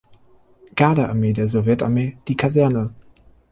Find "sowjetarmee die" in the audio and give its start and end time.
1.47-2.35